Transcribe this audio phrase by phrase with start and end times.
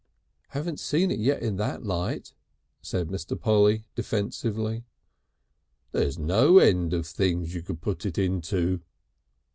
[0.47, 2.33] "Haven't seen it yet in that light,"
[2.81, 3.39] said Mr.
[3.39, 4.83] Polly defensively.
[5.91, 8.81] "There's no end of things you could put it into."